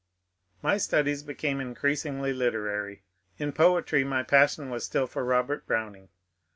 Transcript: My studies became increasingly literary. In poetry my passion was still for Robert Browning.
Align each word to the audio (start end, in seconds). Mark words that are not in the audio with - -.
My 0.63 0.77
studies 0.77 1.21
became 1.21 1.61
increasingly 1.61 2.33
literary. 2.33 3.03
In 3.37 3.51
poetry 3.51 4.03
my 4.03 4.23
passion 4.23 4.71
was 4.71 4.83
still 4.83 5.05
for 5.05 5.23
Robert 5.23 5.67
Browning. 5.67 6.09